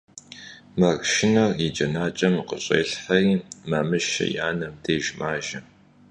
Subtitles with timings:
[0.79, 3.33] Маршынэр и джанэкӀэм кӀэщӀелъхьэри
[3.69, 5.59] Мамышэ и анэм деж мажэ.